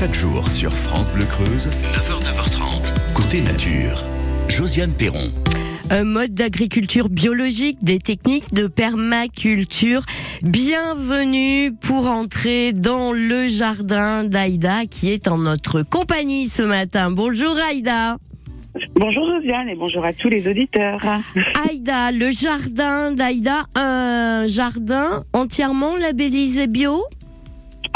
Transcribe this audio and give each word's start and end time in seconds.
Chaque 0.00 0.14
jour 0.14 0.50
sur 0.50 0.72
France 0.72 1.12
Bleu 1.12 1.26
Creuse, 1.26 1.68
9h, 1.68 2.22
9h30, 2.24 3.12
côté 3.12 3.42
nature. 3.42 4.02
Josiane 4.48 4.92
Perron. 4.92 5.30
Un 5.90 6.04
mode 6.04 6.32
d'agriculture 6.32 7.10
biologique, 7.10 7.76
des 7.82 7.98
techniques 7.98 8.54
de 8.54 8.66
permaculture. 8.66 10.00
Bienvenue 10.40 11.72
pour 11.78 12.06
entrer 12.08 12.72
dans 12.72 13.12
le 13.12 13.46
jardin 13.46 14.24
d'Aïda 14.24 14.86
qui 14.86 15.10
est 15.10 15.28
en 15.28 15.36
notre 15.36 15.82
compagnie 15.82 16.48
ce 16.48 16.62
matin. 16.62 17.10
Bonjour 17.10 17.54
Aïda. 17.58 18.16
Bonjour 18.94 19.28
Josiane 19.28 19.68
et 19.68 19.74
bonjour 19.74 20.02
à 20.02 20.14
tous 20.14 20.30
les 20.30 20.48
auditeurs. 20.48 20.98
Aïda, 21.68 22.10
le 22.10 22.30
jardin 22.30 23.12
d'Aïda, 23.12 23.64
un 23.74 24.46
jardin 24.46 25.24
entièrement 25.34 25.94
labellisé 25.98 26.68
bio? 26.68 27.02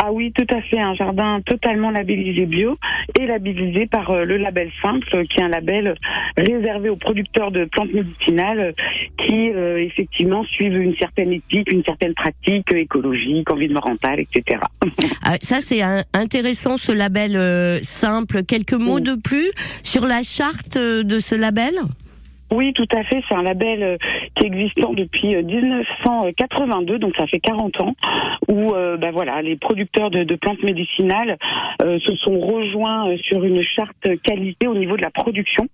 Ah 0.06 0.12
oui, 0.12 0.32
tout 0.32 0.46
à 0.54 0.60
fait, 0.60 0.78
un 0.78 0.94
jardin 0.94 1.40
totalement 1.46 1.90
labellisé 1.90 2.44
bio 2.44 2.76
et 3.18 3.26
labellisé 3.26 3.86
par 3.86 4.10
euh, 4.10 4.24
le 4.24 4.36
label 4.36 4.70
Simple, 4.82 5.26
qui 5.28 5.40
est 5.40 5.42
un 5.42 5.48
label 5.48 5.94
réservé 6.36 6.90
aux 6.90 6.96
producteurs 6.96 7.50
de 7.50 7.64
plantes 7.64 7.94
médicinales 7.94 8.74
qui 9.16 9.50
euh, 9.50 9.78
effectivement 9.78 10.44
suivent 10.44 10.76
une 10.76 10.94
certaine 10.96 11.32
éthique, 11.32 11.72
une 11.72 11.82
certaine 11.84 12.12
pratique 12.12 12.70
écologique, 12.70 13.50
environnementale, 13.50 14.20
etc. 14.20 14.60
Ah, 15.26 15.36
ça 15.40 15.60
c'est 15.62 15.80
intéressant 16.12 16.76
ce 16.76 16.92
label 16.92 17.36
euh, 17.36 17.78
Simple. 17.82 18.44
Quelques 18.44 18.74
mots 18.74 19.00
de 19.00 19.14
plus 19.14 19.50
sur 19.82 20.06
la 20.06 20.22
charte 20.22 20.76
de 20.76 21.18
ce 21.18 21.34
label? 21.34 21.72
Oui, 22.54 22.72
tout 22.72 22.86
à 22.92 23.02
fait. 23.02 23.20
C'est 23.28 23.34
un 23.34 23.42
label 23.42 23.82
euh, 23.82 23.96
qui 24.34 24.44
est 24.44 24.46
existant 24.46 24.92
depuis 24.92 25.34
1982, 25.34 26.94
euh, 26.94 26.98
donc 26.98 27.16
ça 27.16 27.26
fait 27.26 27.40
40 27.40 27.80
ans, 27.80 27.94
où 28.48 28.72
euh, 28.72 28.96
bah 28.96 29.10
voilà, 29.12 29.42
les 29.42 29.56
producteurs 29.56 30.10
de, 30.10 30.34
plantes 30.36 30.62
médicinales 30.62 31.36
se 31.80 32.14
sont 32.16 32.38
rejoints 32.40 33.16
sur 33.22 33.44
une 33.44 33.62
charte 33.62 34.08
qualité 34.22 34.66
au 34.66 34.74
niveau 34.74 34.96
de 34.96 35.02
la 35.02 35.10
production, 35.10 35.68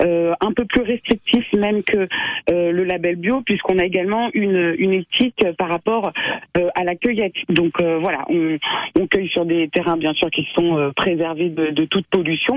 un 0.00 0.52
peu 0.54 0.64
plus 0.64 0.82
restrictif 0.82 1.44
même 1.52 1.82
que 1.82 2.08
le 2.50 2.84
label 2.84 3.16
bio, 3.16 3.42
puisqu'on 3.42 3.78
a 3.78 3.84
également 3.84 4.30
une, 4.32 4.92
éthique 4.92 5.44
par 5.58 5.68
rapport 5.68 6.12
à 6.54 6.84
la 6.84 6.94
cueillette. 6.96 7.34
Donc 7.50 7.80
voilà, 7.82 8.24
on, 8.30 8.58
on, 8.98 9.06
cueille 9.06 9.28
sur 9.28 9.44
des 9.44 9.68
terrains 9.68 9.96
bien 9.96 10.14
sûr 10.14 10.30
qui 10.30 10.48
sont 10.54 10.92
préservés 10.96 11.50
de, 11.50 11.70
de 11.70 11.84
toute 11.84 12.06
pollution, 12.06 12.56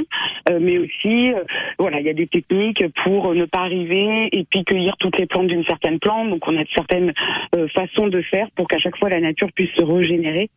mais 0.59 0.77
aussi 0.77 1.33
voilà, 1.77 1.99
il 1.99 2.05
y 2.05 2.09
a 2.09 2.13
des 2.13 2.27
techniques 2.27 2.85
pour 3.03 3.33
ne 3.33 3.45
pas 3.45 3.68
et 3.71 4.45
puis 4.49 4.63
cueillir 4.63 4.95
toutes 4.99 5.17
les 5.17 5.25
plantes 5.25 5.47
d'une 5.47 5.63
certaine 5.65 5.99
plante. 5.99 6.29
Donc 6.29 6.47
on 6.47 6.57
a 6.57 6.63
certaines 6.75 7.13
euh, 7.55 7.67
façons 7.69 8.07
de 8.07 8.21
faire 8.21 8.47
pour 8.55 8.67
qu'à 8.67 8.79
chaque 8.79 8.97
fois 8.97 9.09
la 9.09 9.19
nature 9.19 9.51
puisse 9.53 9.71
se 9.77 9.83
régénérer. 9.83 10.49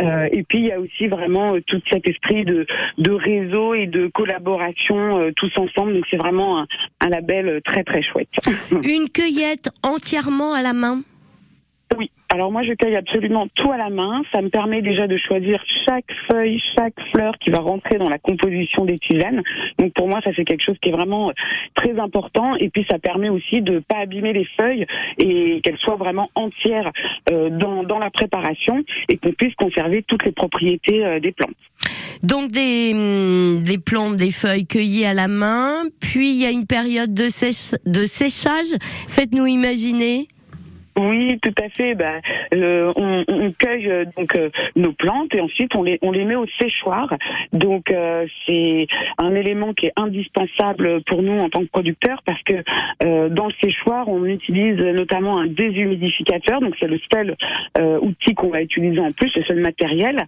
Euh, 0.00 0.28
et 0.32 0.42
puis 0.42 0.58
il 0.58 0.66
y 0.66 0.72
a 0.72 0.80
aussi 0.80 1.08
vraiment 1.08 1.54
euh, 1.54 1.60
tout 1.66 1.80
cet 1.90 2.08
esprit 2.08 2.44
de, 2.44 2.66
de 2.98 3.10
réseau 3.10 3.74
et 3.74 3.86
de 3.86 4.08
collaboration 4.08 5.30
tous 5.36 5.52
ensemble. 5.56 5.94
Donc 5.94 6.04
c'est 6.10 6.16
vraiment 6.16 6.60
un, 6.60 6.66
un 7.00 7.08
label 7.08 7.60
très 7.64 7.84
très 7.84 8.02
chouette. 8.02 8.28
Une 8.70 9.08
cueillette 9.08 9.70
entièrement 9.84 10.54
à 10.54 10.62
la 10.62 10.72
main? 10.72 11.02
Oui. 11.96 12.10
Alors 12.30 12.52
moi, 12.52 12.62
je 12.62 12.74
cueille 12.74 12.96
absolument 12.96 13.48
tout 13.54 13.72
à 13.72 13.78
la 13.78 13.88
main. 13.88 14.22
Ça 14.32 14.42
me 14.42 14.50
permet 14.50 14.82
déjà 14.82 15.06
de 15.06 15.16
choisir 15.16 15.62
chaque 15.86 16.04
feuille, 16.30 16.60
chaque 16.76 16.94
fleur 17.10 17.32
qui 17.38 17.48
va 17.48 17.58
rentrer 17.58 17.96
dans 17.96 18.10
la 18.10 18.18
composition 18.18 18.84
des 18.84 18.98
tisanes. 18.98 19.42
Donc 19.78 19.94
pour 19.94 20.08
moi, 20.08 20.20
ça 20.22 20.30
c'est 20.36 20.44
quelque 20.44 20.62
chose 20.62 20.76
qui 20.82 20.90
est 20.90 20.92
vraiment 20.92 21.30
euh, 21.30 21.32
très 21.74 21.98
important. 21.98 22.54
Et 22.56 22.68
puis 22.68 22.84
ça 22.90 22.98
permet 22.98 23.30
aussi 23.30 23.62
de 23.62 23.78
pas 23.78 24.00
abîmer 24.00 24.34
les 24.34 24.46
feuilles 24.60 24.84
et 25.16 25.62
qu'elles 25.62 25.78
soient 25.78 25.96
vraiment 25.96 26.28
entières 26.34 26.92
euh, 27.32 27.48
dans, 27.48 27.82
dans 27.82 27.98
la 27.98 28.10
préparation 28.10 28.84
et 29.08 29.16
qu'on 29.16 29.32
puisse 29.32 29.54
conserver 29.54 30.04
toutes 30.06 30.26
les 30.26 30.32
propriétés 30.32 31.06
euh, 31.06 31.20
des 31.20 31.32
plantes. 31.32 31.56
Donc 32.22 32.50
des, 32.50 32.92
hum, 32.94 33.62
des 33.62 33.78
plantes, 33.78 34.16
des 34.16 34.32
feuilles 34.32 34.66
cueillies 34.66 35.06
à 35.06 35.14
la 35.14 35.28
main, 35.28 35.84
puis 36.00 36.30
il 36.30 36.36
y 36.36 36.44
a 36.44 36.50
une 36.50 36.66
période 36.66 37.14
de, 37.14 37.28
de 37.86 38.04
séchage. 38.04 38.76
Faites-nous 39.08 39.46
imaginer. 39.46 40.28
Oui, 40.98 41.38
tout 41.42 41.54
à 41.62 41.68
fait. 41.68 41.94
Bah, 41.94 42.20
on, 42.52 43.24
on, 43.28 43.52
cueille 43.52 43.88
euh, 43.88 44.04
donc 44.16 44.34
euh, 44.34 44.50
nos 44.74 44.92
plantes 44.92 45.32
et 45.34 45.40
ensuite 45.40 45.74
on 45.76 45.82
les 45.82 45.98
on 46.02 46.10
les 46.10 46.24
met 46.24 46.34
au 46.34 46.46
séchoir. 46.60 47.14
Donc 47.52 47.90
euh, 47.90 48.26
c'est 48.46 48.86
un 49.18 49.34
élément 49.34 49.74
qui 49.74 49.86
est 49.86 49.92
indispensable 49.96 51.02
pour 51.04 51.22
nous 51.22 51.38
en 51.38 51.48
tant 51.48 51.60
que 51.60 51.70
producteurs 51.70 52.22
parce 52.24 52.42
que 52.42 53.28
dans 53.28 53.46
le 53.46 53.52
séchoir 53.62 54.08
on 54.08 54.24
utilise 54.24 54.76
notamment 54.76 55.38
un 55.38 55.46
déshumidificateur. 55.46 56.60
Donc 56.60 56.74
c'est 56.80 56.88
le 56.88 56.98
seul 57.12 57.36
outil 58.00 58.34
qu'on 58.34 58.48
va 58.48 58.62
utiliser 58.62 58.98
en 58.98 59.10
plus, 59.10 59.34
le 59.36 59.44
seul 59.44 59.60
matériel 59.60 60.18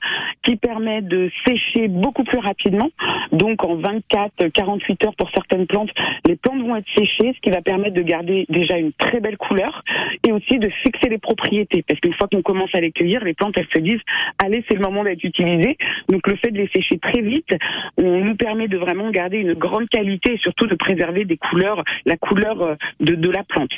qui 0.44 0.56
permet 0.56 1.02
de 1.02 1.30
sécher 1.46 1.88
beaucoup 1.88 2.24
plus 2.24 2.38
rapidement. 2.38 2.90
Donc 3.32 3.64
en 3.64 3.76
24, 3.76 4.48
48 4.52 5.04
heures 5.06 5.14
pour 5.16 5.30
certaines 5.30 5.66
plantes, 5.66 5.90
les 6.26 6.36
plantes 6.36 6.62
vont 6.62 6.76
être 6.76 6.88
séchées, 6.96 7.32
ce 7.34 7.40
qui 7.40 7.50
va 7.50 7.62
permettre 7.62 7.94
de 7.94 8.02
garder 8.02 8.46
déjà 8.48 8.78
une 8.78 8.92
très 8.92 9.20
belle 9.20 9.36
couleur 9.36 9.82
et 10.26 10.32
aussi 10.32 10.59
de 10.60 10.68
fixer 10.82 11.08
les 11.08 11.18
propriétés. 11.18 11.82
Parce 11.86 11.98
qu'une 12.00 12.14
fois 12.14 12.28
qu'on 12.28 12.42
commence 12.42 12.70
à 12.74 12.80
les 12.80 12.92
cueillir, 12.92 13.24
les 13.24 13.34
plantes, 13.34 13.54
elles 13.56 13.66
se 13.74 13.80
disent, 13.80 14.00
allez, 14.38 14.64
c'est 14.68 14.76
le 14.76 14.82
moment 14.82 15.02
d'être 15.02 15.24
utilisé. 15.24 15.76
Donc 16.08 16.26
le 16.26 16.36
fait 16.36 16.50
de 16.50 16.58
les 16.58 16.70
sécher 16.74 16.98
très 16.98 17.20
vite, 17.20 17.50
on 17.96 18.24
nous 18.24 18.36
permet 18.36 18.68
de 18.68 18.78
vraiment 18.78 19.10
garder 19.10 19.38
une 19.38 19.54
grande 19.54 19.88
qualité 19.88 20.34
et 20.34 20.38
surtout 20.38 20.66
de 20.66 20.74
préserver 20.76 21.24
des 21.24 21.36
couleurs, 21.36 21.82
la 22.06 22.16
couleur 22.16 22.62
euh, 22.62 22.74
de, 23.00 23.14
de 23.14 23.30
la 23.30 23.42
plante. 23.42 23.72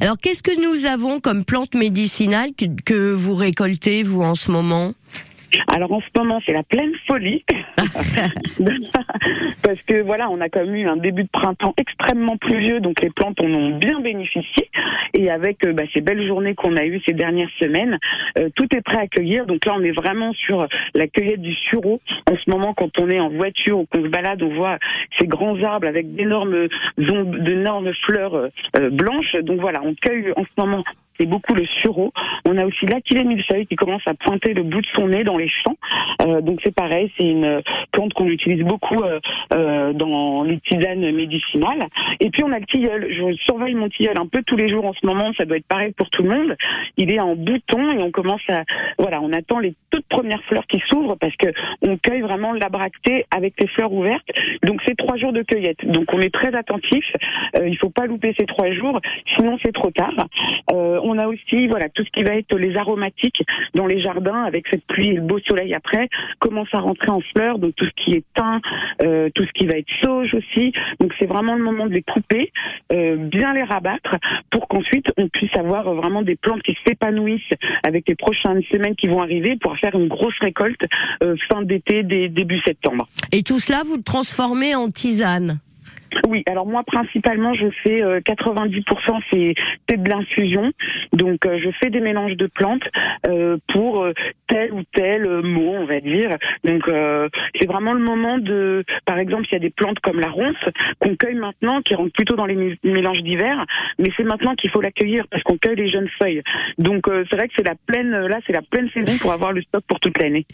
Alors 0.00 0.16
qu'est-ce 0.18 0.42
que 0.42 0.56
nous 0.60 0.86
avons 0.86 1.20
comme 1.20 1.44
plantes 1.44 1.74
médicinales 1.74 2.50
que, 2.56 2.66
que 2.84 3.12
vous 3.12 3.34
récoltez, 3.34 4.02
vous, 4.02 4.22
en 4.22 4.34
ce 4.34 4.50
moment? 4.50 4.92
Alors 5.74 5.92
en 5.92 6.00
ce 6.00 6.06
moment, 6.16 6.40
c'est 6.44 6.52
la 6.52 6.62
pleine 6.62 6.92
folie. 7.06 7.44
Parce 9.62 9.82
que 9.82 10.02
voilà, 10.02 10.28
on 10.30 10.40
a 10.40 10.48
quand 10.48 10.64
même 10.64 10.74
eu 10.74 10.86
un 10.86 10.96
début 10.96 11.24
de 11.24 11.28
printemps 11.28 11.74
extrêmement 11.76 12.36
pluvieux, 12.36 12.80
donc 12.80 13.00
les 13.00 13.10
plantes 13.10 13.40
en 13.40 13.46
ont 13.46 13.78
bien 13.78 14.00
bénéficié. 14.00 14.70
Et 15.14 15.30
avec 15.30 15.64
euh, 15.64 15.72
bah, 15.72 15.84
ces 15.94 16.00
belles 16.00 16.26
journées 16.26 16.54
qu'on 16.54 16.76
a 16.76 16.84
eues 16.84 17.00
ces 17.06 17.14
dernières 17.14 17.50
semaines, 17.60 17.98
euh, 18.38 18.48
tout 18.54 18.66
est 18.76 18.82
prêt 18.82 18.98
à 18.98 19.06
cueillir. 19.06 19.46
Donc 19.46 19.64
là, 19.64 19.74
on 19.76 19.82
est 19.82 19.92
vraiment 19.92 20.32
sur 20.32 20.66
la 20.94 21.06
cueillette 21.06 21.42
du 21.42 21.54
sureau. 21.54 22.00
En 22.30 22.36
ce 22.36 22.50
moment, 22.50 22.74
quand 22.74 22.98
on 23.00 23.08
est 23.08 23.20
en 23.20 23.30
voiture 23.30 23.78
ou 23.78 23.86
qu'on 23.86 24.02
se 24.02 24.08
balade, 24.08 24.42
on 24.42 24.54
voit 24.54 24.78
ces 25.18 25.26
grands 25.26 25.60
arbres 25.62 25.86
avec 25.86 26.14
d'énormes, 26.14 26.68
d'énormes 26.98 27.92
fleurs 28.04 28.34
euh, 28.34 28.90
blanches. 28.90 29.34
Donc 29.42 29.60
voilà, 29.60 29.80
on 29.84 29.94
cueille 29.94 30.32
en 30.36 30.44
ce 30.44 30.60
moment 30.60 30.84
c'est 31.18 31.26
beaucoup 31.26 31.54
le 31.54 31.66
sureau. 31.66 32.12
On 32.46 32.56
a 32.56 32.64
aussi 32.64 32.86
l'Aquilée 32.86 33.24
millefeuille 33.24 33.66
qui 33.66 33.76
commence 33.76 34.02
à 34.06 34.14
pointer 34.14 34.54
le 34.54 34.62
bout 34.62 34.80
de 34.80 34.86
son 34.94 35.08
nez 35.08 35.24
dans 35.24 35.36
les 35.36 35.48
champs. 35.48 35.76
Euh, 36.22 36.40
donc 36.40 36.60
c'est 36.64 36.74
pareil, 36.74 37.10
c'est 37.18 37.26
une 37.26 37.62
plante 37.92 38.12
qu'on 38.14 38.26
utilise 38.26 38.64
beaucoup 38.64 39.02
euh, 39.02 39.20
euh, 39.54 39.92
dans 39.92 40.42
les 40.42 40.58
tisanes 40.60 41.10
médicinales. 41.12 41.86
Et 42.20 42.30
puis 42.30 42.42
on 42.44 42.52
a 42.52 42.58
le 42.58 42.66
tilleul. 42.66 43.08
Je 43.10 43.36
surveille 43.44 43.74
mon 43.74 43.88
tilleul 43.88 44.18
un 44.18 44.26
peu 44.26 44.42
tous 44.42 44.56
les 44.56 44.68
jours 44.68 44.84
en 44.84 44.92
ce 44.92 45.06
moment. 45.06 45.32
Ça 45.36 45.44
doit 45.44 45.56
être 45.56 45.66
pareil 45.66 45.92
pour 45.92 46.08
tout 46.10 46.22
le 46.22 46.30
monde. 46.30 46.56
Il 46.96 47.12
est 47.12 47.20
en 47.20 47.34
bouton 47.34 47.92
et 47.92 48.02
on 48.02 48.10
commence 48.10 48.42
à 48.48 48.62
voilà, 48.98 49.20
on 49.20 49.32
attend 49.32 49.58
les 49.58 49.74
toutes 49.90 50.06
premières 50.06 50.42
fleurs 50.44 50.66
qui 50.66 50.80
s'ouvrent 50.90 51.16
parce 51.16 51.34
que 51.36 51.48
on 51.82 51.96
cueille 51.96 52.20
vraiment 52.20 52.52
la 52.52 52.68
bractée 52.68 53.24
avec 53.34 53.54
les 53.60 53.66
fleurs 53.68 53.92
ouvertes. 53.92 54.28
Donc 54.62 54.80
c'est 54.86 54.96
trois 54.96 55.16
jours 55.16 55.32
de 55.32 55.42
cueillette. 55.42 55.84
Donc 55.84 56.12
on 56.12 56.20
est 56.20 56.32
très 56.32 56.54
attentif. 56.54 57.04
Euh, 57.56 57.68
il 57.68 57.76
faut 57.78 57.90
pas 57.90 58.06
louper 58.06 58.34
ces 58.38 58.46
trois 58.46 58.70
jours, 58.72 59.00
sinon 59.36 59.58
c'est 59.62 59.72
trop 59.72 59.90
tard. 59.90 60.26
Euh, 60.72 61.00
on 61.08 61.18
a 61.18 61.26
aussi 61.26 61.66
voilà 61.66 61.88
tout 61.88 62.04
ce 62.04 62.10
qui 62.10 62.22
va 62.22 62.34
être 62.34 62.56
les 62.56 62.76
aromatiques 62.76 63.42
dans 63.74 63.86
les 63.86 64.00
jardins 64.00 64.42
avec 64.42 64.66
cette 64.70 64.84
pluie 64.86 65.08
et 65.10 65.14
le 65.14 65.22
beau 65.22 65.38
soleil 65.40 65.74
après 65.74 66.08
commence 66.38 66.68
à 66.72 66.80
rentrer 66.80 67.10
en 67.10 67.20
fleurs 67.20 67.58
donc 67.58 67.74
tout 67.76 67.86
ce 67.86 68.04
qui 68.04 68.14
est 68.14 68.24
thym, 68.34 68.60
euh, 69.02 69.28
tout 69.34 69.44
ce 69.44 69.52
qui 69.52 69.66
va 69.66 69.74
être 69.74 69.90
sauge 70.02 70.34
aussi. 70.34 70.72
Donc 71.00 71.12
c'est 71.18 71.26
vraiment 71.26 71.54
le 71.54 71.62
moment 71.62 71.86
de 71.86 71.92
les 71.92 72.02
couper, 72.02 72.52
euh, 72.92 73.16
bien 73.16 73.54
les 73.54 73.62
rabattre 73.62 74.16
pour 74.50 74.68
qu'ensuite 74.68 75.06
on 75.16 75.28
puisse 75.28 75.54
avoir 75.56 75.94
vraiment 75.94 76.22
des 76.22 76.36
plantes 76.36 76.62
qui 76.62 76.76
s'épanouissent 76.86 77.40
avec 77.82 78.08
les 78.08 78.14
prochaines 78.14 78.62
semaines 78.70 78.96
qui 78.96 79.08
vont 79.08 79.22
arriver 79.22 79.56
pour 79.60 79.76
faire 79.78 79.94
une 79.94 80.08
grosse 80.08 80.38
récolte 80.40 80.80
euh, 81.22 81.36
fin 81.50 81.62
d'été, 81.62 82.02
début 82.02 82.60
septembre. 82.60 83.08
Et 83.32 83.42
tout 83.42 83.58
cela 83.58 83.82
vous 83.84 83.96
le 83.96 84.02
transformez 84.02 84.74
en 84.74 84.90
tisane? 84.90 85.60
Oui, 86.28 86.42
alors 86.46 86.66
moi 86.66 86.82
principalement 86.84 87.54
je 87.54 87.66
fais 87.82 88.00
90% 88.00 88.78
euh, 89.34 89.54
c'est 89.88 89.96
de 89.96 90.08
l'infusion, 90.08 90.72
donc 91.12 91.46
euh, 91.46 91.58
je 91.62 91.70
fais 91.80 91.90
des 91.90 92.00
mélanges 92.00 92.36
de 92.36 92.46
plantes 92.46 92.82
euh, 93.26 93.56
pour 93.72 94.06
tel 94.48 94.72
ou 94.72 94.82
tel 94.92 95.26
mot 95.42 95.74
on 95.76 95.86
va 95.86 96.00
dire. 96.00 96.36
Donc 96.64 96.90
c'est 97.58 97.66
vraiment 97.66 97.92
le 97.92 98.00
moment 98.00 98.38
de, 98.38 98.84
par 99.04 99.18
exemple 99.18 99.46
il 99.50 99.52
y 99.52 99.56
a 99.56 99.60
des 99.60 99.70
plantes 99.70 99.98
comme 100.00 100.20
la 100.20 100.30
ronce 100.30 100.56
qu'on 100.98 101.16
cueille 101.16 101.34
maintenant, 101.34 101.82
qui 101.82 101.94
rentrent 101.94 102.12
plutôt 102.12 102.36
dans 102.36 102.46
les 102.46 102.78
mélanges 102.84 103.22
d'hiver, 103.22 103.64
mais 103.98 104.10
c'est 104.16 104.24
maintenant 104.24 104.54
qu'il 104.54 104.70
faut 104.70 104.80
l'accueillir 104.80 105.26
parce 105.30 105.42
qu'on 105.42 105.58
cueille 105.58 105.76
les 105.76 105.90
jeunes 105.90 106.08
feuilles. 106.20 106.42
Donc 106.78 107.06
c'est 107.30 107.36
vrai 107.36 107.48
que 107.48 107.54
c'est 107.56 107.66
la 107.66 107.74
pleine, 107.86 108.10
là 108.10 108.38
c'est 108.46 108.52
la 108.52 108.62
pleine 108.62 108.88
saison 108.90 109.16
pour 109.20 109.32
avoir 109.32 109.52
le 109.52 109.62
stock 109.62 109.82
pour 109.86 110.00
toute 110.00 110.18
l'année. 110.18 110.46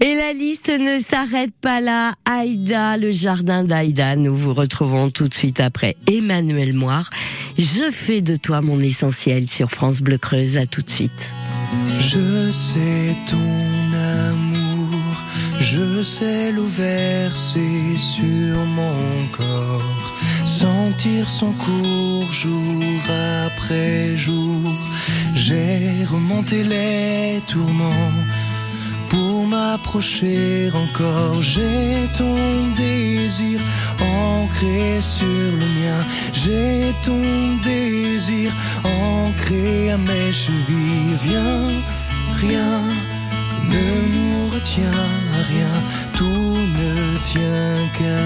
Et 0.00 0.14
la 0.14 0.32
liste 0.32 0.68
ne 0.68 0.98
s'arrête 0.98 1.54
pas 1.62 1.80
là. 1.80 2.12
Aïda, 2.28 2.96
le 2.96 3.10
jardin 3.10 3.64
d'Aïda, 3.64 4.16
nous 4.16 4.34
vous 4.34 4.54
retrouvons 4.54 4.81
retrouvons 4.82 5.10
tout 5.10 5.28
de 5.28 5.34
suite 5.34 5.60
après 5.60 5.96
Emmanuel 6.10 6.72
Moire. 6.72 7.08
Je 7.56 7.90
fais 7.92 8.20
de 8.20 8.34
toi 8.34 8.60
mon 8.62 8.80
essentiel 8.80 9.48
sur 9.48 9.70
France 9.70 10.00
Bleu 10.00 10.18
Creuse. 10.18 10.56
À 10.56 10.66
tout 10.66 10.82
de 10.82 10.90
suite. 10.90 11.30
Je 12.00 12.50
sais 12.50 13.16
ton 13.30 13.36
amour 14.28 14.88
Je 15.60 16.02
sais 16.02 16.50
l'eau 16.50 16.66
verser 16.66 17.96
sur 17.96 18.56
mon 18.76 19.26
corps, 19.30 20.12
sentir 20.44 21.28
son 21.28 21.52
cours 21.52 22.32
jour 22.32 22.82
après 23.46 24.16
jour. 24.16 24.62
J'ai 25.36 26.04
remonté 26.10 26.64
les 26.64 27.40
tourments 27.46 28.10
m'approcher 29.52 30.70
encore. 30.84 31.40
J'ai 31.42 32.08
ton 32.18 32.36
désir 32.76 33.60
ancré 34.00 35.00
sur 35.00 35.46
le 35.60 35.68
mien. 35.78 36.00
J'ai 36.32 36.92
ton 37.04 37.22
désir 37.62 38.50
ancré 38.84 39.90
à 39.90 39.98
mes 39.98 40.32
chevilles. 40.32 41.16
Viens, 41.26 41.68
rien 42.44 42.74
ne 43.72 43.84
nous 44.14 44.48
retient 44.54 45.08
rien. 45.50 45.74
Tout 46.18 46.56
ne 46.80 46.92
tient 47.30 47.76
qu'à 47.96 48.20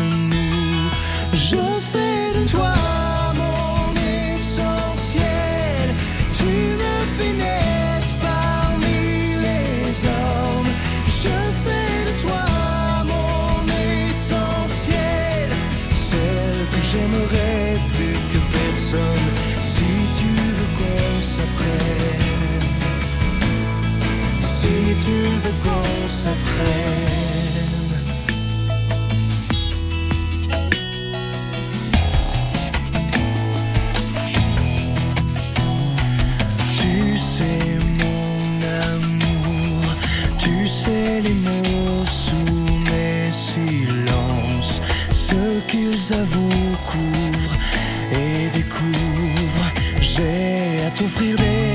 t'offrir 50.97 51.37
des 51.37 51.66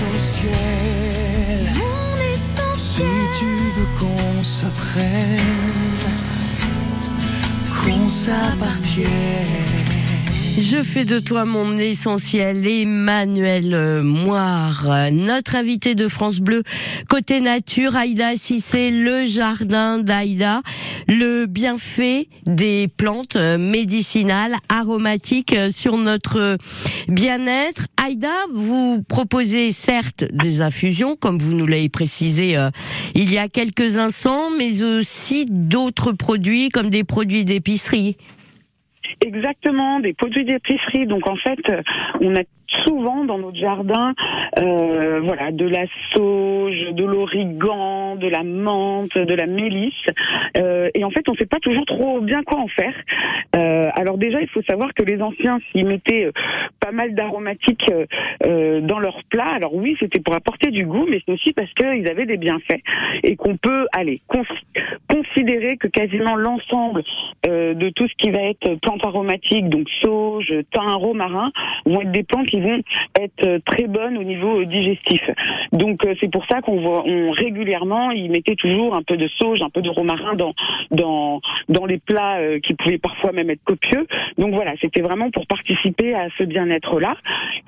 essentiel. 0.00 1.72
Mon 1.74 2.16
essentiel. 2.32 2.74
Si 2.74 3.38
tu 3.38 3.50
veux 3.76 3.90
qu'on 3.98 4.44
s'apprenne, 4.44 5.38
qu'on 7.84 8.08
s'appartienne. 8.08 9.99
Je 10.58 10.82
fais 10.82 11.04
de 11.04 11.18
toi 11.18 11.44
mon 11.44 11.78
essentiel, 11.78 12.66
Emmanuel 12.66 14.02
Moire, 14.02 15.10
notre 15.12 15.54
invité 15.54 15.94
de 15.94 16.08
France 16.08 16.40
Bleu, 16.40 16.62
côté 17.08 17.40
nature, 17.40 17.96
Aïda 17.96 18.36
Cissé, 18.36 18.90
le 18.90 19.24
jardin 19.24 19.98
d'Aïda, 19.98 20.60
le 21.08 21.46
bienfait 21.46 22.28
des 22.46 22.88
plantes 22.94 23.36
médicinales, 23.36 24.54
aromatiques 24.68 25.56
sur 25.70 25.96
notre 25.96 26.58
bien-être. 27.08 27.86
Aïda, 28.04 28.32
vous 28.52 29.02
proposez 29.08 29.72
certes 29.72 30.24
des 30.32 30.60
infusions, 30.60 31.16
comme 31.16 31.38
vous 31.38 31.54
nous 31.54 31.66
l'avez 31.66 31.88
précisé 31.88 32.56
euh, 32.56 32.70
il 33.14 33.32
y 33.32 33.38
a 33.38 33.48
quelques 33.48 33.96
instants, 33.96 34.50
mais 34.58 34.82
aussi 34.82 35.46
d'autres 35.48 36.12
produits, 36.12 36.68
comme 36.68 36.90
des 36.90 37.04
produits 37.04 37.44
d'épicerie. 37.44 38.16
Exactement, 39.24 40.00
des 40.00 40.12
produits 40.14 40.44
d'épicerie. 40.44 41.06
Donc 41.06 41.26
en 41.28 41.36
fait, 41.36 41.58
euh, 41.70 41.82
on 42.20 42.34
a 42.36 42.42
souvent 42.86 43.24
dans 43.24 43.38
notre 43.38 43.58
jardin, 43.58 44.14
euh, 44.58 45.20
voilà, 45.24 45.50
de 45.50 45.66
la 45.66 45.86
sauge, 46.12 46.92
de 46.92 47.04
l'origan, 47.04 48.14
de 48.14 48.28
la 48.28 48.44
menthe, 48.44 49.18
de 49.18 49.34
la 49.34 49.46
mélisse. 49.46 49.92
Euh, 50.56 50.88
et 50.94 51.04
en 51.04 51.10
fait, 51.10 51.28
on 51.28 51.32
ne 51.32 51.36
sait 51.36 51.46
pas 51.46 51.58
toujours 51.58 51.84
trop 51.84 52.20
bien 52.20 52.42
quoi 52.44 52.58
en 52.60 52.68
faire. 52.68 52.94
Euh, 53.56 53.88
alors 53.94 54.18
déjà, 54.18 54.40
il 54.40 54.48
faut 54.48 54.62
savoir 54.62 54.94
que 54.94 55.02
les 55.02 55.20
anciens 55.20 55.58
s'y 55.72 55.82
mettaient 55.82 56.26
euh, 56.26 56.32
pas 56.78 56.92
mal 56.92 57.14
d'aromatiques 57.14 57.90
euh, 58.46 58.80
dans 58.80 59.00
leurs 59.00 59.22
plats. 59.30 59.52
Alors 59.52 59.74
oui, 59.74 59.96
c'était 59.98 60.20
pour 60.20 60.34
apporter 60.34 60.70
du 60.70 60.86
goût, 60.86 61.06
mais 61.10 61.20
c'est 61.26 61.32
aussi 61.32 61.52
parce 61.52 61.72
qu'ils 61.74 62.08
avaient 62.08 62.26
des 62.26 62.36
bienfaits 62.36 62.80
et 63.24 63.34
qu'on 63.34 63.56
peut 63.56 63.86
aller 63.92 64.20
cons- 64.28 64.44
considérer 65.08 65.76
que 65.76 65.88
quasiment 65.88 66.36
l'ensemble 66.36 67.02
de 67.44 67.88
tout 67.90 68.06
ce 68.06 68.14
qui 68.16 68.30
va 68.30 68.42
être 68.42 68.76
aromatiques, 69.06 69.68
donc 69.68 69.88
sauge, 70.02 70.48
thym, 70.72 70.94
romarin, 70.96 71.50
vont 71.86 72.00
être 72.02 72.12
des 72.12 72.22
plantes 72.22 72.46
qui 72.46 72.60
vont 72.60 72.80
être 73.18 73.46
euh, 73.46 73.58
très 73.64 73.86
bonnes 73.86 74.16
au 74.16 74.24
niveau 74.24 74.60
euh, 74.60 74.66
digestif. 74.66 75.22
Donc 75.72 76.04
euh, 76.04 76.14
c'est 76.20 76.30
pour 76.30 76.44
ça 76.46 76.60
qu'on 76.60 76.80
voit 76.80 77.04
régulièrement, 77.32 78.10
ils 78.10 78.30
mettaient 78.30 78.56
toujours 78.56 78.94
un 78.94 79.02
peu 79.02 79.16
de 79.16 79.28
sauge, 79.28 79.62
un 79.62 79.70
peu 79.70 79.82
de 79.82 79.90
romarin 79.90 80.34
dans 80.34 80.54
dans 80.90 81.40
dans 81.68 81.86
les 81.86 81.98
plats 81.98 82.38
qui 82.62 82.74
pouvaient 82.74 82.98
parfois 82.98 83.32
même 83.32 83.50
être 83.50 83.62
copieux. 83.64 84.06
Donc 84.38 84.54
voilà, 84.54 84.72
c'était 84.80 85.00
vraiment 85.00 85.30
pour 85.30 85.46
participer 85.46 86.14
à 86.14 86.28
ce 86.38 86.44
bien-être 86.44 87.00
là. 87.00 87.16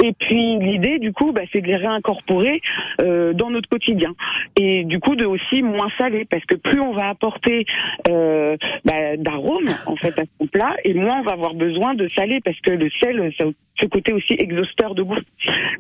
Et 0.03 0.13
puis 0.13 0.59
l'idée 0.59 0.99
du 0.99 1.13
coup, 1.13 1.33
bah, 1.33 1.43
c'est 1.53 1.61
de 1.61 1.67
les 1.67 1.77
réincorporer 1.77 2.61
dans 2.99 3.51
notre 3.51 3.69
quotidien 3.69 4.15
et 4.57 4.85
du 4.85 5.01
coup 5.01 5.17
de 5.17 5.25
aussi 5.25 5.63
moins 5.63 5.89
salé 5.99 6.25
parce 6.25 6.45
que 6.45 6.55
plus 6.55 6.81
on 6.81 6.93
va 6.93 7.09
apporter 7.09 7.65
euh, 8.09 8.57
bah, 8.85 9.17
d'arômes 9.17 9.65
en 9.87 9.97
fait 9.97 10.19
à 10.19 10.23
son 10.39 10.47
plat 10.47 10.75
et 10.85 10.95
moins 10.95 11.22
on 11.23 11.25
va 11.25 11.33
avoir 11.33 11.55
besoin 11.55 11.95
de 11.95 12.09
salé 12.15 12.41
parce 12.45 12.59
que 12.61 12.73
le 12.73 12.91
sel 13.01 13.33
ça 13.39 13.45
ce 13.81 13.87
côté 13.87 14.13
aussi 14.13 14.35
exhausteur 14.39 14.95
de 14.95 15.03
goût. 15.03 15.17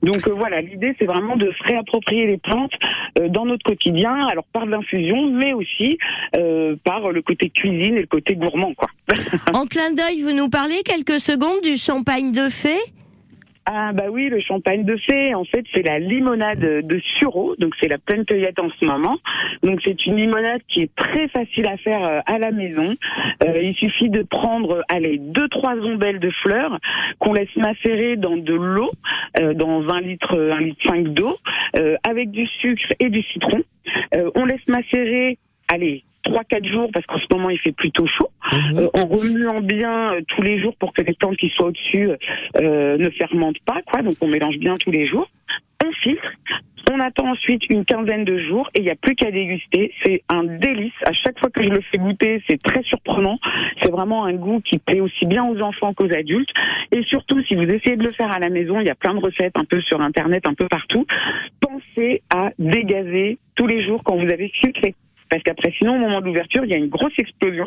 Donc 0.03 0.27
euh, 0.27 0.33
voilà, 0.33 0.61
l'idée 0.61 0.95
c'est 0.99 1.05
vraiment 1.05 1.37
de 1.37 1.53
se 1.53 1.63
réapproprier 1.65 2.27
les 2.27 2.39
plantes 2.39 2.73
euh, 3.21 3.29
dans 3.29 3.45
notre 3.45 3.65
quotidien, 3.65 4.15
alors 4.29 4.45
par 4.53 4.67
l'infusion, 4.67 5.31
mais 5.31 5.53
aussi 5.53 5.99
euh, 6.37 6.77
par 6.85 7.11
le 7.11 7.23
côté 7.23 7.51
cuisine 7.51 7.97
et 7.97 8.01
le 8.01 8.07
côté 8.07 8.35
gourmand 8.35 8.73
quoi. 8.75 8.89
En 9.55 9.67
clin 9.67 9.93
d'œil, 9.93 10.23
vous 10.23 10.33
nous 10.33 10.49
parlez 10.49 10.83
quelques 10.85 11.21
secondes 11.21 11.63
du 11.63 11.77
champagne 11.77 12.33
de 12.33 12.49
fée 12.49 12.81
Ah 13.65 13.93
bah 13.93 14.07
oui, 14.11 14.29
le 14.29 14.41
champagne 14.41 14.85
de 14.85 14.97
fée, 14.97 15.35
en 15.35 15.45
fait, 15.45 15.65
c'est 15.73 15.83
la 15.87 16.01
limonade 16.01 16.59
de 16.59 17.01
sureau, 17.19 17.55
donc 17.59 17.75
c'est 17.81 17.87
la 17.87 17.99
pleine 17.99 18.25
cueillette 18.25 18.59
en 18.59 18.69
ce 18.71 18.87
moment. 18.87 19.17
Donc 19.63 19.81
c'est 19.85 20.05
une 20.07 20.17
limonade 20.17 20.61
qui 20.67 20.81
est 20.81 20.95
très 20.97 21.29
facile 21.29 21.67
à 21.67 21.77
faire 21.77 22.05
euh, 22.05 22.21
à 22.27 22.39
la 22.39 22.51
maison. 22.51 22.95
Euh, 23.45 23.59
il 23.63 23.75
suffit 23.75 24.11
de 24.11 24.23
prendre, 24.23 24.83
allez, 24.89 25.19
deux 25.19 25.49
trois 25.49 25.77
ombelles 25.77 26.19
de 26.19 26.31
fleurs 26.43 26.79
qu'on 27.21 27.35
laisse 27.35 27.55
macérer 27.57 28.17
dans 28.17 28.37
de 28.37 28.55
l'eau, 28.55 28.91
euh, 29.41 29.55
dans 29.55 29.89
un 29.91 30.01
litre, 30.01 30.37
un 30.37 30.61
litre 30.61 30.83
cinq 30.85 31.09
d'eau, 31.09 31.37
euh, 31.77 31.97
avec 32.09 32.33
du 32.33 32.47
sucre 32.47 32.93
et 32.99 33.11
du 33.11 33.23
citron. 33.23 33.63
Euh, 34.17 34.31
on 34.35 34.45
laisse 34.45 34.67
macérer, 34.67 35.39
allez, 35.73 36.03
3-4 36.25 36.67
jours 36.71 36.91
parce 36.93 37.05
qu'en 37.07 37.19
ce 37.19 37.27
moment 37.33 37.51
il 37.51 37.59
fait 37.59 37.73
plutôt 37.73 38.07
chaud, 38.07 38.29
Mhm. 38.53 38.79
euh, 38.79 38.89
en 38.95 39.07
remuant 39.07 39.61
bien 39.61 40.13
euh, 40.15 40.21
tous 40.29 40.43
les 40.43 40.61
jours 40.61 40.75
pour 40.77 40.93
que 40.93 41.03
les 41.03 41.15
plantes 41.15 41.37
qui 41.37 41.49
soient 41.51 41.67
au-dessus 41.67 42.11
euh, 42.61 42.97
ne 42.99 43.11
fermentent 43.11 43.61
pas, 43.65 43.81
quoi. 43.87 44.03
Donc 44.03 44.15
on 44.21 44.29
mélange 44.29 44.59
bien 44.59 44.77
tous 44.77 44.91
les 44.91 45.07
jours. 45.07 45.29
On 45.85 45.91
filtre. 45.93 46.31
On 46.95 47.01
attend 47.01 47.31
ensuite 47.31 47.63
une 47.71 47.87
quinzaine 47.87 48.25
de 48.25 48.37
jours 48.39 48.69
et 48.75 48.81
il 48.81 48.85
n'y 48.85 48.91
a 48.91 48.97
plus 48.97 49.15
qu'à 49.15 49.31
déguster. 49.31 49.95
C'est 50.05 50.23
un 50.29 50.45
délice. 50.45 50.93
À 51.07 51.13
chaque 51.15 51.39
fois 51.39 51.49
que 51.49 51.63
je 51.63 51.71
le 51.71 51.81
fais 51.91 51.97
goûter, 51.97 52.43
c'est 52.47 52.61
très 52.63 52.83
surprenant. 52.83 53.39
C'est 53.81 53.91
vraiment 53.91 54.27
un 54.27 54.35
goût 54.35 54.61
qui 54.61 54.77
plaît 54.79 55.01
aussi 55.01 55.25
bien 55.25 55.43
aux 55.45 55.59
enfants 55.63 55.95
qu'aux 55.95 56.13
adultes. 56.13 56.51
Et 56.95 57.03
surtout, 57.05 57.41
si 57.45 57.55
vous 57.55 57.63
essayez 57.63 57.97
de 57.97 58.03
le 58.05 58.13
faire 58.13 58.31
à 58.31 58.39
la 58.41 58.51
maison, 58.51 58.79
il 58.79 58.87
y 58.87 58.91
a 58.91 58.95
plein 58.95 59.15
de 59.15 59.21
recettes 59.21 59.57
un 59.57 59.65
peu 59.65 59.81
sur 59.81 60.03
Internet, 60.03 60.47
un 60.47 60.53
peu 60.55 60.69
partout. 60.69 61.07
Pensez 61.61 62.23
à 62.35 62.51
dégazer 62.59 63.39
tous 63.55 63.67
les 63.67 63.83
jours 63.87 64.01
quand 64.05 64.17
vous 64.17 64.31
avez 64.31 64.49
filtré. 64.49 64.95
Parce 65.33 65.45
qu'après, 65.45 65.73
sinon, 65.79 65.95
au 65.95 65.99
moment 65.99 66.21
de 66.21 66.27
l'ouverture, 66.27 66.63
il 66.67 66.71
y 66.71 66.75
a 66.75 66.77
une 66.77 66.91
grosse 66.91 67.15
explosion. 67.17 67.65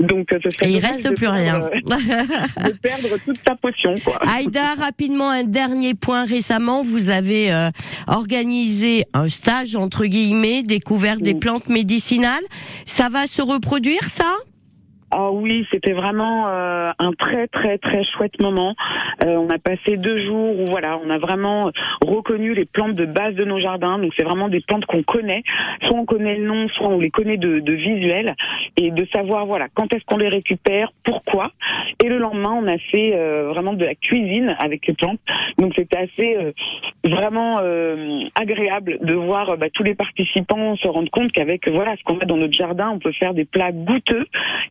Donc, 0.00 0.32
euh, 0.32 0.38
ce 0.42 0.50
serait 0.50 0.68
Et 0.68 0.72
il 0.72 0.84
reste 0.84 1.04
de 1.04 1.10
plus 1.10 1.26
perdre, 1.26 1.38
rien. 1.38 1.62
euh, 1.62 2.70
de 2.70 2.72
perdre 2.82 3.08
toute 3.24 3.40
ta 3.44 3.54
potion, 3.54 3.92
quoi. 4.04 4.18
Aïda, 4.36 4.74
rapidement, 4.80 5.30
un 5.30 5.44
dernier 5.44 5.94
point. 5.94 6.24
Récemment, 6.24 6.82
vous 6.82 7.10
avez 7.10 7.52
euh, 7.52 7.70
organisé 8.08 9.04
un 9.12 9.28
stage, 9.28 9.76
entre 9.76 10.06
guillemets, 10.06 10.64
découvert 10.64 11.18
des 11.18 11.34
plantes 11.34 11.68
médicinales. 11.68 12.42
Ça 12.84 13.08
va 13.08 13.28
se 13.28 13.42
reproduire, 13.42 14.10
ça? 14.10 14.32
Ah 15.16 15.30
oui, 15.30 15.64
c'était 15.70 15.92
vraiment 15.92 16.48
euh, 16.48 16.90
un 16.98 17.12
très 17.12 17.46
très 17.46 17.78
très 17.78 18.02
chouette 18.02 18.40
moment. 18.40 18.74
Euh, 19.24 19.36
on 19.36 19.48
a 19.48 19.60
passé 19.60 19.96
deux 19.96 20.26
jours 20.26 20.58
où 20.58 20.66
voilà, 20.66 20.98
on 21.04 21.08
a 21.08 21.18
vraiment 21.18 21.70
reconnu 22.04 22.52
les 22.52 22.64
plantes 22.64 22.96
de 22.96 23.06
base 23.06 23.36
de 23.36 23.44
nos 23.44 23.60
jardins. 23.60 24.00
Donc 24.00 24.12
c'est 24.16 24.24
vraiment 24.24 24.48
des 24.48 24.60
plantes 24.60 24.86
qu'on 24.86 25.04
connaît. 25.04 25.44
Soit 25.86 25.96
on 25.96 26.04
connaît 26.04 26.34
le 26.34 26.46
nom, 26.46 26.66
soit 26.70 26.88
on 26.88 26.98
les 26.98 27.10
connaît 27.10 27.36
de, 27.36 27.72
visuel 27.72 28.34
et 28.76 28.90
de 28.90 29.06
savoir 29.14 29.46
voilà 29.46 29.68
quand 29.72 29.94
est-ce 29.94 30.04
qu'on 30.04 30.16
les 30.16 30.28
récupère, 30.28 30.92
pourquoi. 31.04 31.52
Et 32.04 32.08
le 32.08 32.18
lendemain, 32.18 32.58
on 32.60 32.66
a 32.66 32.78
fait 32.78 33.14
euh, 33.14 33.50
vraiment 33.50 33.74
de 33.74 33.84
la 33.84 33.94
cuisine 33.94 34.56
avec 34.58 34.84
les 34.88 34.94
plantes. 34.94 35.20
Donc 35.58 35.74
c'était 35.76 35.98
assez 35.98 36.52
vraiment 37.04 37.60
agréable 38.34 38.98
de 39.00 39.14
voir 39.14 39.56
bah, 39.58 39.66
tous 39.72 39.84
les 39.84 39.94
participants 39.94 40.74
se 40.74 40.88
rendre 40.88 41.10
compte 41.10 41.30
qu'avec 41.30 41.70
voilà 41.70 41.94
ce 41.96 42.02
qu'on 42.02 42.18
a 42.18 42.24
dans 42.24 42.36
notre 42.36 42.52
jardin, 42.52 42.90
on 42.90 42.98
peut 42.98 43.12
faire 43.12 43.32
des 43.32 43.44
plats 43.44 43.70
goûteux 43.70 44.26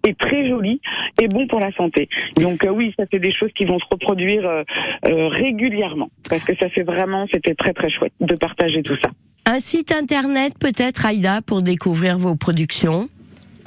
et 0.05 0.13
très 0.15 0.32
jolis 0.47 0.81
et 1.21 1.27
bons 1.27 1.47
pour 1.47 1.59
la 1.59 1.71
santé. 1.73 2.09
Donc 2.37 2.63
euh, 2.65 2.69
oui, 2.69 2.93
ça 2.97 3.05
c'est 3.11 3.19
des 3.19 3.33
choses 3.33 3.51
qui 3.55 3.65
vont 3.65 3.79
se 3.79 3.85
reproduire 3.91 4.45
euh, 4.47 4.63
euh, 5.07 5.27
régulièrement 5.27 6.09
parce 6.29 6.43
que 6.43 6.53
ça 6.59 6.67
c'est 6.75 6.83
vraiment 6.83 7.25
c'était 7.33 7.55
très 7.55 7.73
très 7.73 7.89
chouette 7.89 8.13
de 8.19 8.35
partager 8.35 8.81
tout 8.83 8.97
ça. 9.03 9.09
Un 9.45 9.59
site 9.59 9.91
internet, 9.91 10.53
peut-être, 10.57 11.05
Aïda, 11.05 11.41
pour 11.45 11.61
découvrir 11.61 12.17
vos 12.17 12.35
productions? 12.35 13.09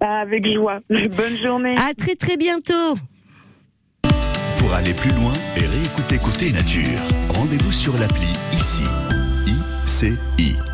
Avec 0.02 0.44
joie. 0.52 0.80
Bonne 0.90 1.37
journée. 1.37 1.75
À 1.78 1.94
très 1.94 2.16
très 2.16 2.37
bientôt. 2.37 2.94
Pour 4.59 4.75
aller 4.75 4.94
plus 4.94 5.11
loin 5.11 5.32
et 5.56 5.66
réécouter 5.66 6.18
Côté 6.18 6.52
Nature, 6.52 7.00
rendez-vous 7.35 7.73
sur 7.73 7.92
l'appli 7.99 8.32
ICI. 8.52 8.82
ICI. 9.47 10.71